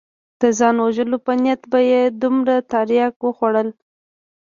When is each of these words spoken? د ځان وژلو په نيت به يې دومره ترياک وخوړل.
د 0.41 0.43
ځان 0.57 0.75
وژلو 0.85 1.17
په 1.25 1.31
نيت 1.41 1.61
به 1.71 1.79
يې 1.91 2.01
دومره 2.21 2.55
ترياک 2.71 3.15
وخوړل. 3.21 3.69